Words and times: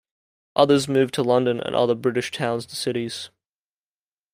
Others 0.55 0.87
moved 0.87 1.13
to 1.13 1.21
London 1.21 1.59
and 1.59 1.75
other 1.75 1.93
British 1.93 2.31
towns 2.31 2.63
and 2.65 2.71
cities. 2.73 3.29